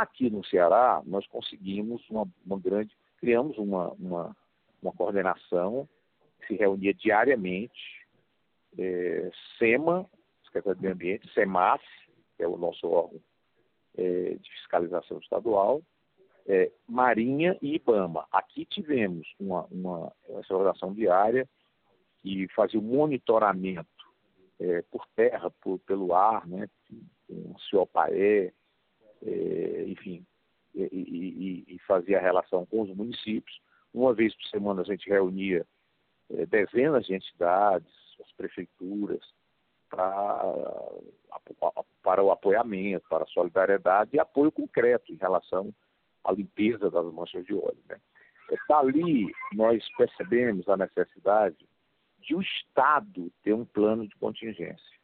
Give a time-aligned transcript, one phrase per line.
[0.00, 4.34] Aqui no Ceará, nós conseguimos uma, uma grande, criamos uma, uma,
[4.82, 5.86] uma, coordenação
[6.40, 8.06] que se reunia diariamente,
[8.78, 10.08] é, SEMA,
[10.46, 11.82] Secretaria do Meio Ambiente, SEMAS,
[12.38, 13.20] que é o nosso órgão
[13.98, 15.82] é, de fiscalização estadual,
[16.46, 18.26] é, Marinha e IBAMA.
[18.32, 21.46] Aqui tivemos uma, uma essa diária
[22.22, 23.86] que fazia o monitoramento
[24.58, 26.66] é, por terra, por, pelo ar, né,
[27.28, 28.54] com o CIOPAE,
[29.24, 30.26] é, enfim,
[30.74, 33.60] e, e, e, fazia a relação com os municípios.
[33.92, 35.66] Uma vez por semana a gente reunia
[36.30, 39.22] é, dezenas de entidades, as prefeituras,
[39.90, 40.56] para,
[42.02, 45.74] para o apoiamento, para a solidariedade e apoio concreto em relação
[46.24, 47.78] à limpeza das manchas de óleo.
[47.88, 48.00] Né?
[48.50, 51.68] É, dali nós percebemos a necessidade
[52.20, 55.01] de o Estado ter um plano de contingência.